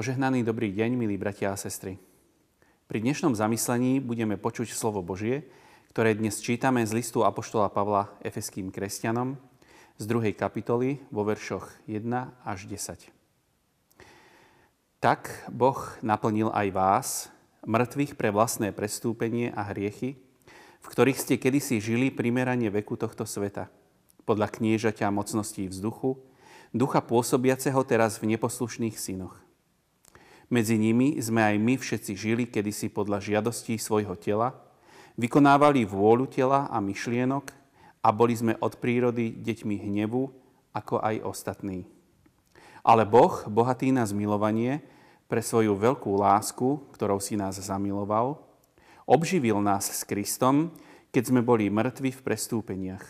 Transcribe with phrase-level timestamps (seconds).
[0.00, 2.00] Požehnaný dobrý deň, milí bratia a sestry.
[2.88, 5.44] Pri dnešnom zamyslení budeme počuť slovo Božie,
[5.92, 9.36] ktoré dnes čítame z listu Apoštola Pavla Efeským kresťanom
[10.00, 10.32] z 2.
[10.32, 12.00] kapitoly vo veršoch 1
[12.48, 13.12] až 10.
[15.04, 17.08] Tak Boh naplnil aj vás,
[17.68, 20.16] mŕtvych pre vlastné prestúpenie a hriechy,
[20.80, 23.68] v ktorých ste kedysi žili primerane veku tohto sveta,
[24.24, 26.16] podľa kniežaťa mocností vzduchu,
[26.72, 29.49] ducha pôsobiaceho teraz v neposlušných synoch
[30.50, 34.52] medzi nimi sme aj my všetci žili kedysi podľa žiadostí svojho tela,
[35.14, 37.54] vykonávali vôľu tela a myšlienok
[38.02, 40.28] a boli sme od prírody deťmi hnevu,
[40.74, 41.86] ako aj ostatní.
[42.82, 44.82] Ale Boh, bohatý na zmilovanie,
[45.30, 48.42] pre svoju veľkú lásku, ktorou si nás zamiloval,
[49.06, 50.74] obživil nás s Kristom,
[51.14, 53.04] keď sme boli mŕtvi v prestúpeniach.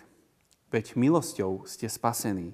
[0.68, 2.52] Veď milosťou ste spasení.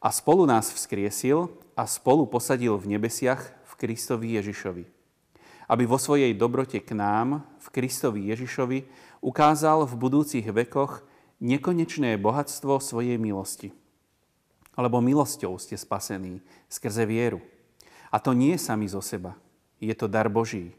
[0.00, 4.84] A spolu nás vzkriesil a spolu posadil v nebesiach Kristovi Ježišovi.
[5.66, 8.86] Aby vo svojej dobrote k nám, v Kristovi Ježišovi,
[9.20, 11.02] ukázal v budúcich vekoch
[11.42, 13.74] nekonečné bohatstvo svojej milosti.
[14.76, 17.40] Lebo milosťou ste spasení skrze vieru.
[18.12, 19.34] A to nie sami zo seba.
[19.82, 20.72] Je to dar Boží.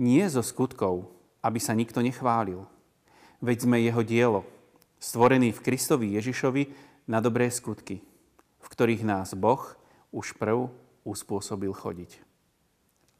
[0.00, 1.10] Nie zo skutkov,
[1.44, 2.64] aby sa nikto nechválil.
[3.44, 4.40] Veď sme jeho dielo,
[4.96, 6.72] stvorený v Kristovi Ježišovi
[7.04, 8.00] na dobré skutky,
[8.60, 9.60] v ktorých nás Boh
[10.14, 10.72] už prv
[11.04, 12.20] uspôsobil chodiť.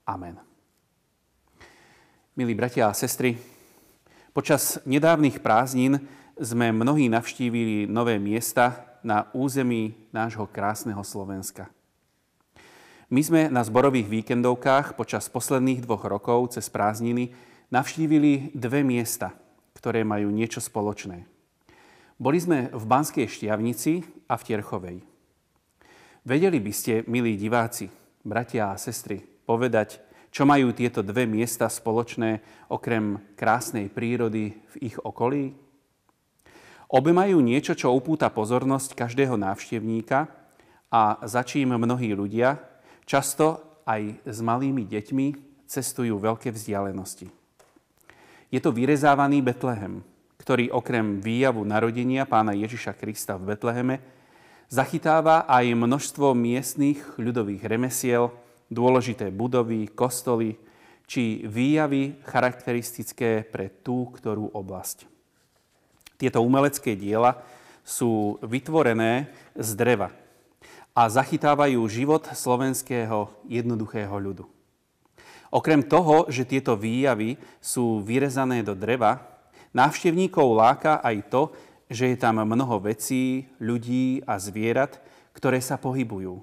[0.08, 0.40] Amen.
[2.34, 3.38] Milí bratia a sestry,
[4.34, 6.02] počas nedávnych prázdnin
[6.34, 11.70] sme mnohí navštívili nové miesta na území nášho krásneho Slovenska.
[13.12, 17.30] My sme na zborových víkendovkách počas posledných dvoch rokov cez prázdniny
[17.70, 19.30] navštívili dve miesta,
[19.78, 21.28] ktoré majú niečo spoločné.
[22.18, 25.13] Boli sme v Banskej Štiavnici a v Tierchovej.
[26.24, 27.92] Vedeli by ste, milí diváci,
[28.24, 30.00] bratia a sestry, povedať,
[30.32, 32.40] čo majú tieto dve miesta spoločné
[32.72, 35.52] okrem krásnej prírody v ich okolí?
[36.88, 40.32] Obe majú niečo, čo upúta pozornosť každého návštevníka
[40.88, 42.56] a za čím mnohí ľudia,
[43.04, 45.26] často aj s malými deťmi,
[45.68, 47.28] cestujú veľké vzdialenosti.
[48.48, 50.00] Je to vyrezávaný Betlehem,
[50.40, 54.23] ktorý okrem výjavu narodenia pána Ježiša Krista v Betleheme
[54.68, 58.32] zachytáva aj množstvo miestných ľudových remesiel,
[58.72, 60.56] dôležité budovy, kostoly
[61.04, 65.04] či výjavy charakteristické pre tú ktorú oblasť.
[66.16, 67.44] Tieto umelecké diela
[67.84, 70.08] sú vytvorené z dreva
[70.96, 74.46] a zachytávajú život slovenského jednoduchého ľudu.
[75.54, 79.22] Okrem toho, že tieto výjavy sú vyrezané do dreva,
[79.74, 81.42] návštevníkov láka aj to,
[81.88, 85.00] že je tam mnoho vecí, ľudí a zvierat,
[85.36, 86.40] ktoré sa pohybujú.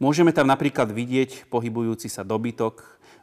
[0.00, 2.80] Môžeme tam napríklad vidieť pohybujúci sa dobytok,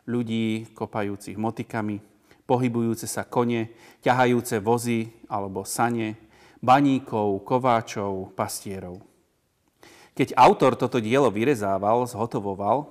[0.07, 1.99] ľudí kopajúcich motikami,
[2.47, 3.73] pohybujúce sa kone,
[4.05, 6.15] ťahajúce vozy alebo sane,
[6.63, 9.03] baníkov, kováčov, pastierov.
[10.17, 12.89] Keď autor toto dielo vyrezával, zhotovoval,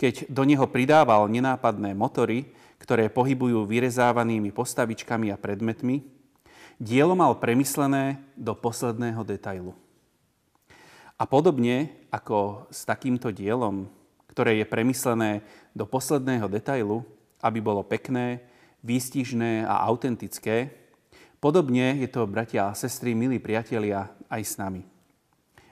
[0.00, 2.48] keď do neho pridával nenápadné motory,
[2.80, 6.13] ktoré pohybujú vyrezávanými postavičkami a predmetmi,
[6.78, 9.72] dielo mal premyslené do posledného detailu.
[11.14, 13.86] A podobne ako s takýmto dielom,
[14.26, 17.06] ktoré je premyslené do posledného detailu,
[17.38, 18.42] aby bolo pekné,
[18.82, 20.74] výstižné a autentické,
[21.38, 24.82] podobne je to, bratia a sestry, milí priatelia, aj s nami.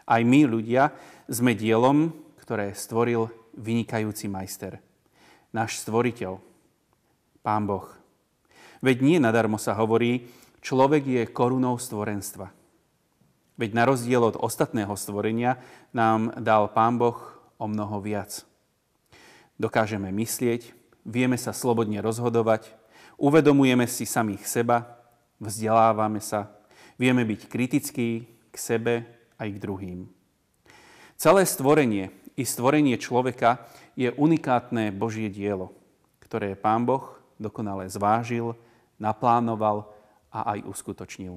[0.07, 0.95] Aj my, ľudia,
[1.27, 4.79] sme dielom, ktoré stvoril vynikajúci majster.
[5.53, 6.41] Náš stvoriteľ,
[7.43, 7.91] Pán Boh.
[8.79, 10.27] Veď nie nadarmo sa hovorí,
[10.63, 12.55] Človek je korunou stvorenstva.
[13.59, 15.59] Veď na rozdiel od ostatného stvorenia
[15.91, 17.19] nám dal Pán Boh
[17.59, 18.47] o mnoho viac.
[19.59, 20.71] Dokážeme myslieť,
[21.03, 22.71] vieme sa slobodne rozhodovať,
[23.19, 25.03] uvedomujeme si samých seba,
[25.43, 26.55] vzdelávame sa,
[26.95, 28.09] vieme byť kritickí
[28.51, 29.03] k sebe
[29.43, 30.01] aj k druhým.
[31.19, 33.67] Celé stvorenie i stvorenie človeka
[33.99, 35.75] je unikátne Božie dielo,
[36.25, 38.57] ktoré Pán Boh dokonale zvážil,
[38.97, 39.92] naplánoval
[40.33, 41.37] a aj uskutočnil.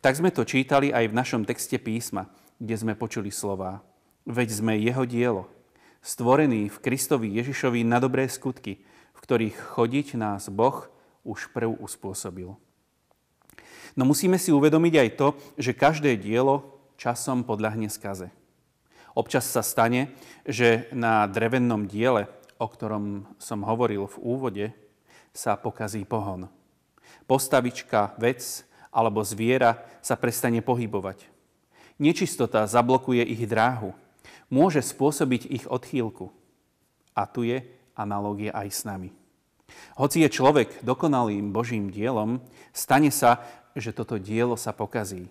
[0.00, 3.84] Tak sme to čítali aj v našom texte písma, kde sme počuli slova.
[4.24, 5.52] Veď sme jeho dielo,
[6.00, 8.80] stvorený v Kristovi Ježišovi na dobré skutky,
[9.12, 10.88] v ktorých chodiť nás Boh
[11.24, 12.56] už prv uspôsobil.
[13.94, 15.28] No musíme si uvedomiť aj to,
[15.60, 18.32] že každé dielo časom podľahne skaze.
[19.14, 20.10] Občas sa stane,
[20.42, 22.26] že na drevenom diele,
[22.58, 24.66] o ktorom som hovoril v úvode,
[25.30, 26.50] sa pokazí pohon
[27.24, 31.26] postavička, vec alebo zviera sa prestane pohybovať.
[31.98, 33.90] Nečistota zablokuje ich dráhu.
[34.52, 36.30] môže spôsobiť ich odchýlku.
[37.16, 37.64] A tu je
[37.98, 39.10] analogia aj s nami.
[39.98, 42.38] Hoci je človek dokonalým Božím dielom,
[42.70, 43.42] stane sa,
[43.74, 45.26] že toto dielo sa pokazí.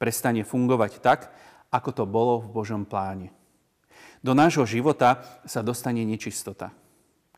[0.00, 1.30] Prestane fungovať tak,
[1.70, 3.30] ako to bolo v Božom pláne.
[4.24, 6.72] Do nášho života sa dostane nečistota.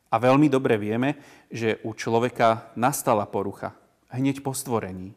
[0.07, 1.19] A veľmi dobre vieme,
[1.51, 3.75] že u človeka nastala porucha
[4.11, 5.13] hneď po stvorení.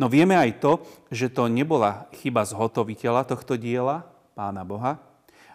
[0.00, 0.72] No vieme aj to,
[1.12, 4.96] že to nebola chyba zhotoviteľa tohto diela, Pána Boha,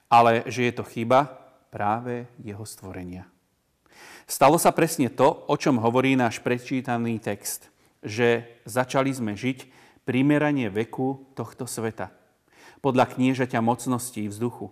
[0.05, 1.33] ale že je to chyba
[1.73, 3.25] práve jeho stvorenia.
[4.29, 7.69] Stalo sa presne to, o čom hovorí náš prečítaný text,
[8.05, 9.69] že začali sme žiť
[10.05, 12.13] primeranie veku tohto sveta,
[12.79, 14.69] podľa kniežaťa mocností vzduchu,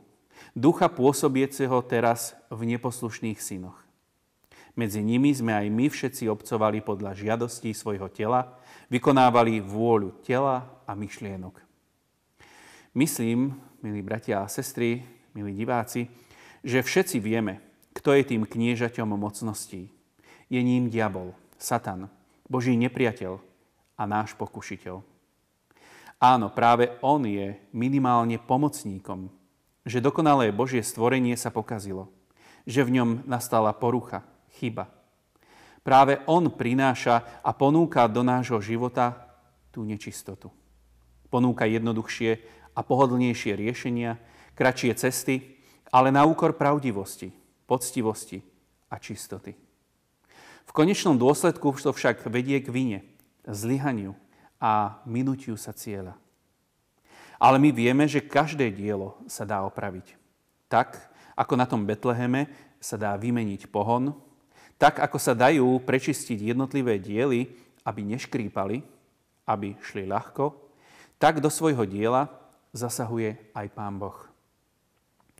[0.53, 3.82] ducha pôsobieceho teraz v neposlušných synoch.
[4.73, 8.57] Medzi nimi sme aj my všetci obcovali podľa žiadostí svojho tela,
[8.89, 11.61] vykonávali vôľu tela a myšlienok.
[12.97, 13.53] Myslím,
[13.85, 15.05] milí bratia a sestry,
[15.37, 16.09] milí diváci,
[16.65, 17.61] že všetci vieme,
[17.93, 19.93] kto je tým kniežaťom mocností.
[20.49, 22.09] Je ním diabol, Satan,
[22.49, 23.37] Boží nepriateľ
[23.97, 25.05] a náš pokušiteľ.
[26.17, 29.29] Áno, práve on je minimálne pomocníkom,
[29.85, 32.09] že dokonalé Božie stvorenie sa pokazilo,
[32.65, 34.23] že v ňom nastala porucha,
[34.63, 34.87] chyba.
[35.83, 39.35] Práve on prináša a ponúka do nášho života
[39.75, 40.47] tú nečistotu.
[41.27, 42.39] Ponúka jednoduchšie
[42.71, 44.15] a pohodlnejšie riešenia,
[44.55, 45.59] kratšie cesty,
[45.91, 47.35] ale na úkor pravdivosti,
[47.67, 48.39] poctivosti
[48.87, 49.51] a čistoty.
[50.63, 52.99] V konečnom dôsledku to však vedie k vine,
[53.43, 54.15] zlyhaniu
[54.63, 56.15] a minutiu sa cieľa.
[57.35, 60.15] Ale my vieme, že každé dielo sa dá opraviť.
[60.71, 60.95] Tak,
[61.35, 62.47] ako na tom Betleheme
[62.79, 64.15] sa dá vymeniť pohon,
[64.77, 67.49] tak ako sa dajú prečistiť jednotlivé diely,
[67.83, 68.83] aby neškrípali,
[69.47, 70.55] aby šli ľahko,
[71.19, 72.27] tak do svojho diela
[72.75, 74.17] zasahuje aj Pán Boh.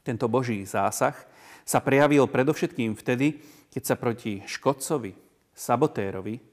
[0.04, 1.16] Tento Boží zásah
[1.64, 3.40] sa prejavil predovšetkým vtedy,
[3.72, 5.16] keď sa proti škodcovi,
[5.56, 6.44] sabotérovi,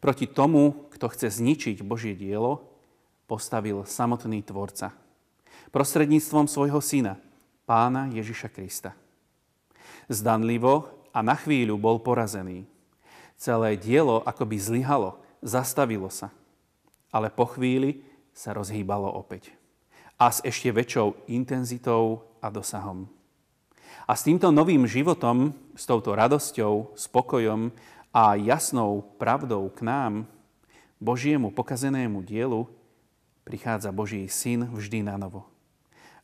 [0.00, 2.64] proti tomu, kto chce zničiť Božie dielo,
[3.28, 4.92] postavil samotný Tvorca.
[5.72, 7.20] Prostredníctvom svojho syna,
[7.68, 8.96] pána Ježiša Krista.
[10.08, 12.66] Zdanlivo a na chvíľu bol porazený.
[13.38, 16.34] Celé dielo akoby zlyhalo, zastavilo sa.
[17.14, 18.02] Ale po chvíli
[18.34, 19.54] sa rozhýbalo opäť.
[20.18, 23.06] A s ešte väčšou intenzitou a dosahom.
[24.10, 27.70] A s týmto novým životom, s touto radosťou, spokojom
[28.10, 30.26] a jasnou pravdou k nám,
[30.98, 32.66] Božiemu pokazenému dielu,
[33.46, 35.46] prichádza Boží syn vždy na novo.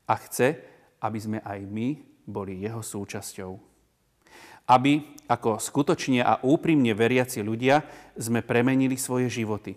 [0.06, 0.58] A chce,
[0.98, 1.88] aby sme aj my
[2.26, 3.69] boli jeho súčasťou
[4.70, 7.82] aby ako skutočne a úprimne veriaci ľudia
[8.14, 9.74] sme premenili svoje životy,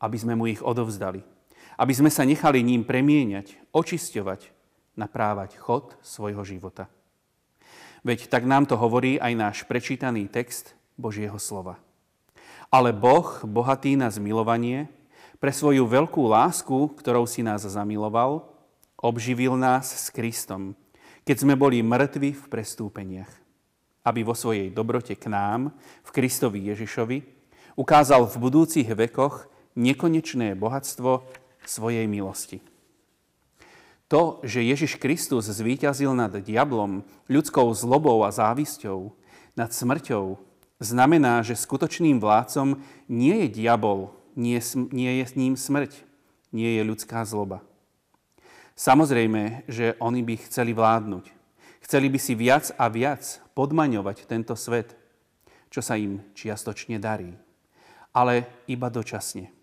[0.00, 1.20] aby sme mu ich odovzdali,
[1.76, 4.40] aby sme sa nechali ním premieňať, očisťovať,
[4.96, 6.88] naprávať chod svojho života.
[8.04, 11.76] Veď tak nám to hovorí aj náš prečítaný text Božieho slova.
[12.72, 14.88] Ale Boh, bohatý na zmilovanie,
[15.36, 18.48] pre svoju veľkú lásku, ktorou si nás zamiloval,
[18.96, 20.72] obživil nás s Kristom,
[21.28, 23.45] keď sme boli mŕtvi v prestúpeniach
[24.06, 25.74] aby vo svojej dobrote k nám,
[26.06, 27.26] v Kristovi Ježišovi,
[27.74, 31.26] ukázal v budúcich vekoch nekonečné bohatstvo
[31.66, 32.62] svojej milosti.
[34.06, 39.10] To, že Ježiš Kristus zvíťazil nad diablom, ľudskou zlobou a závisťou,
[39.58, 40.38] nad smrťou,
[40.78, 42.78] znamená, že skutočným vládcom
[43.10, 44.62] nie je diabol, nie,
[44.94, 46.06] nie je s ním smrť,
[46.54, 47.66] nie je ľudská zloba.
[48.76, 51.35] Samozrejme, že oni by chceli vládnuť.
[51.86, 54.98] Chceli by si viac a viac podmaňovať tento svet,
[55.70, 57.30] čo sa im čiastočne darí,
[58.10, 59.54] ale iba dočasne.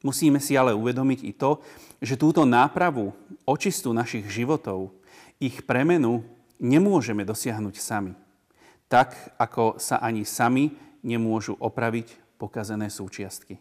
[0.00, 1.60] Musíme si ale uvedomiť i to,
[2.00, 3.12] že túto nápravu,
[3.44, 4.88] očistu našich životov,
[5.36, 6.24] ich premenu
[6.56, 8.16] nemôžeme dosiahnuť sami.
[8.88, 10.72] Tak, ako sa ani sami
[11.04, 13.60] nemôžu opraviť pokazené súčiastky.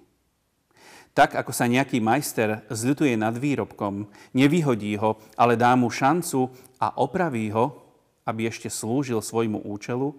[1.12, 6.48] Tak, ako sa nejaký majster zľutuje nad výrobkom, nevyhodí ho, ale dá mu šancu
[6.80, 7.84] a opraví ho,
[8.24, 10.16] aby ešte slúžil svojmu účelu,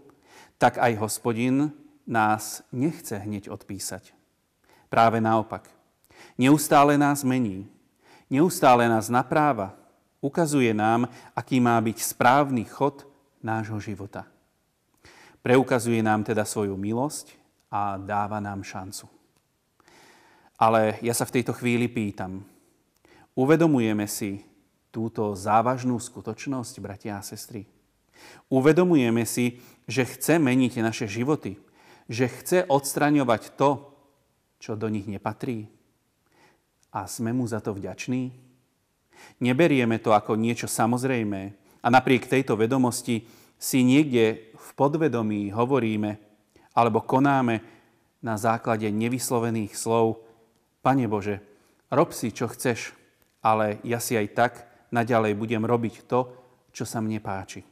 [0.61, 1.73] tak aj hospodin
[2.05, 4.13] nás nechce hneď odpísať.
[4.93, 5.65] Práve naopak.
[6.37, 7.65] Neustále nás mení.
[8.29, 9.73] Neustále nás napráva.
[10.21, 13.09] Ukazuje nám, aký má byť správny chod
[13.41, 14.29] nášho života.
[15.43, 17.35] Preukazuje nám teda svoju milosť
[17.73, 19.22] a dáva nám šancu.
[20.63, 22.47] Ale ja sa v tejto chvíli pýtam,
[23.35, 24.47] uvedomujeme si
[24.95, 27.67] túto závažnú skutočnosť, bratia a sestry?
[28.47, 29.59] Uvedomujeme si,
[29.91, 31.59] že chce meniť naše životy,
[32.07, 33.91] že chce odstraňovať to,
[34.63, 35.67] čo do nich nepatrí?
[36.95, 38.31] A sme mu za to vďační?
[39.43, 43.27] Neberieme to ako niečo samozrejmé a napriek tejto vedomosti
[43.59, 46.23] si niekde v podvedomí hovoríme
[46.71, 47.59] alebo konáme
[48.23, 50.23] na základe nevyslovených slov
[50.83, 51.39] Pane Bože,
[51.95, 52.91] rob si, čo chceš,
[53.39, 54.53] ale ja si aj tak
[54.91, 56.27] naďalej budem robiť to,
[56.75, 57.63] čo sa mne páči.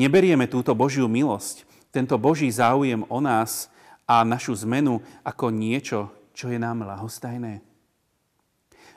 [0.00, 3.68] Neberieme túto Božiu milosť, tento Boží záujem o nás
[4.08, 7.60] a našu zmenu ako niečo, čo je nám lahostajné.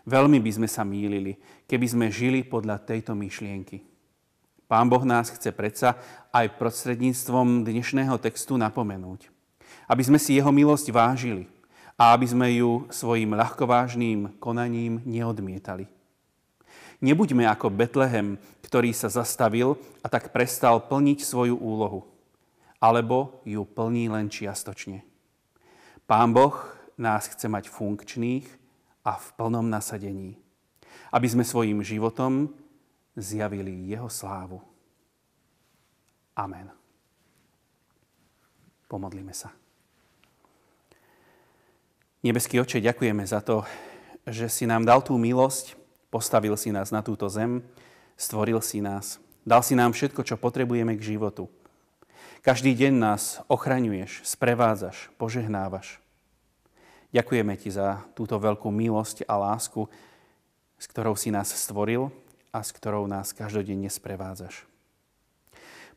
[0.07, 1.35] Veľmi by sme sa mýlili,
[1.67, 3.83] keby sme žili podľa tejto myšlienky.
[4.67, 5.99] Pán Boh nás chce predsa
[6.31, 9.27] aj prostredníctvom dnešného textu napomenúť,
[9.91, 11.56] aby sme si jeho milosť vážili
[11.97, 15.89] a aby sme ju svojim ľahkovážným konaním neodmietali.
[17.01, 22.05] Nebuďme ako Betlehem, ktorý sa zastavil a tak prestal plniť svoju úlohu,
[22.77, 25.01] alebo ju plní len čiastočne.
[26.05, 26.57] Pán Boh
[26.97, 28.45] nás chce mať funkčných,
[29.07, 30.35] a v plnom nasadení,
[31.15, 32.51] aby sme svojim životom
[33.15, 34.59] zjavili Jeho slávu.
[36.35, 36.67] Amen.
[38.91, 39.55] Pomodlíme sa.
[42.25, 43.61] Nebeský oče, ďakujeme za to,
[44.25, 45.77] že si nám dal tú milosť,
[46.09, 47.61] postavil si nás na túto zem,
[48.17, 51.45] stvoril si nás, dal si nám všetko, čo potrebujeme k životu.
[52.41, 55.99] Každý deň nás ochraňuješ, sprevádzaš, požehnávaš.
[57.11, 59.89] Ďakujeme Ti za túto veľkú milosť a lásku,
[60.77, 62.13] s ktorou si nás stvoril
[62.53, 64.65] a s ktorou nás každodenne sprevádzaš.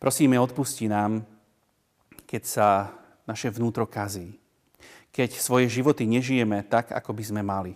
[0.00, 1.28] Prosíme, odpusti nám,
[2.24, 2.68] keď sa
[3.28, 4.39] naše vnútro kazí,
[5.10, 7.74] keď svoje životy nežijeme tak, ako by sme mali,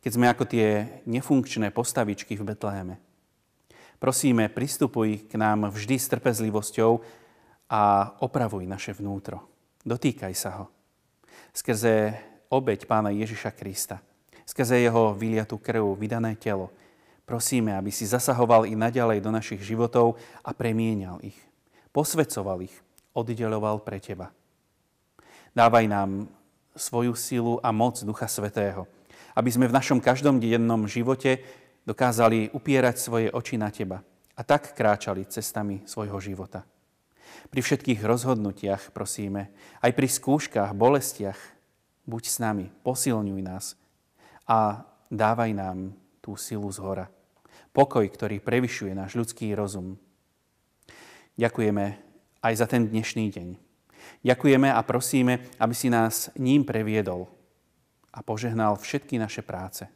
[0.00, 2.96] keď sme ako tie nefunkčné postavičky v Betleheme.
[4.00, 7.04] Prosíme, pristupuj k nám vždy s trpezlivosťou
[7.68, 7.82] a
[8.24, 9.44] opravuj naše vnútro.
[9.84, 10.64] Dotýkaj sa ho.
[11.52, 12.16] Skrze
[12.48, 14.00] obeď pána Ježiša Krista,
[14.48, 16.72] skrze jeho vyliatú krv, vydané telo.
[17.28, 21.36] Prosíme, aby si zasahoval i naďalej do našich životov a premienial ich.
[21.94, 22.74] Posvecoval ich,
[23.14, 24.34] oddeloval pre teba.
[25.50, 26.30] Dávaj nám
[26.78, 28.86] svoju silu a moc Ducha Svetého,
[29.34, 31.42] aby sme v našom každom dennom živote
[31.82, 33.98] dokázali upierať svoje oči na teba
[34.38, 36.62] a tak kráčali cestami svojho života.
[37.50, 39.50] Pri všetkých rozhodnutiach, prosíme,
[39.82, 41.38] aj pri skúškach, bolestiach,
[42.06, 43.74] buď s nami, posilňuj nás
[44.46, 47.06] a dávaj nám tú silu z hora.
[47.74, 49.98] Pokoj, ktorý prevyšuje náš ľudský rozum.
[51.34, 51.98] Ďakujeme
[52.42, 53.69] aj za ten dnešný deň.
[54.24, 57.28] Ďakujeme a prosíme, aby si nás ním previedol
[58.12, 59.88] a požehnal všetky naše práce.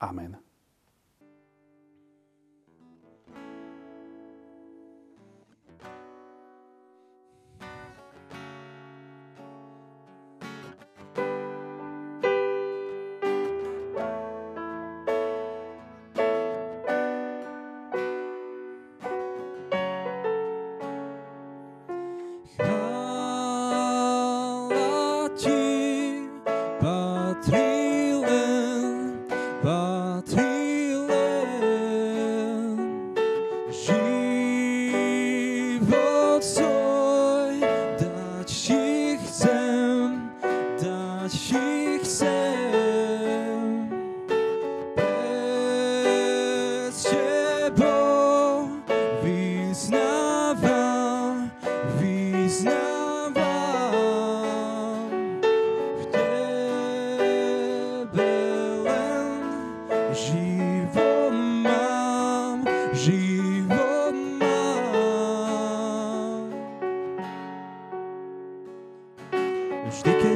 [0.00, 0.49] Amen.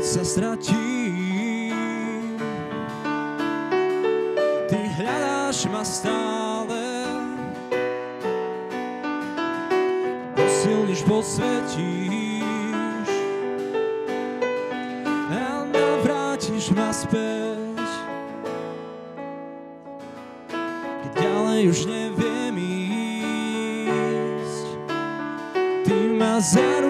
[0.04, 1.72] Sa stratím.
[4.68, 7.08] Ty hľadáš ma stále,
[10.36, 12.44] posilníš, posvetíš
[15.32, 17.88] a navrátiš ma späť.
[21.00, 22.60] Keď ďalej už neviem
[23.88, 24.68] ísť,
[25.88, 26.83] ty ma za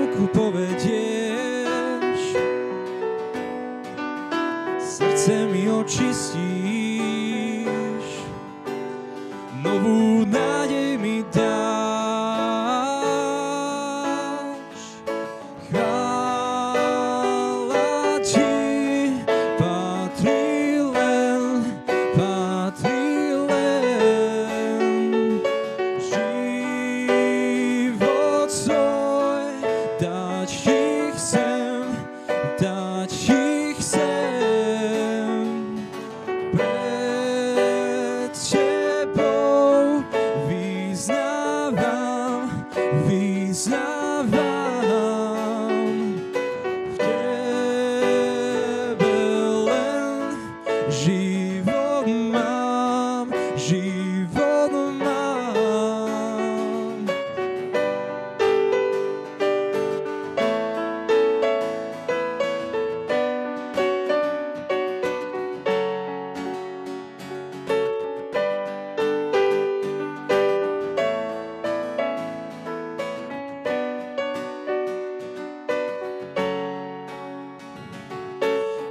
[43.07, 44.54] vis survive.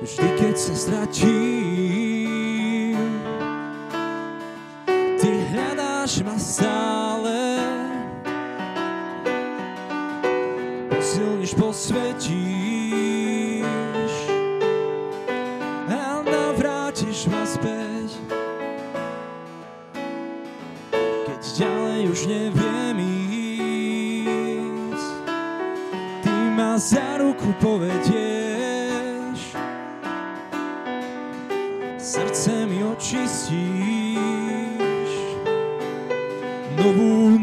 [0.03, 1.79] vždy keď sa stratím.
[5.15, 6.72] Ty hľadáš ma sám.
[32.13, 33.49] srdce mi očistíš.
[36.77, 37.41] Novú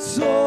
[0.00, 0.39] so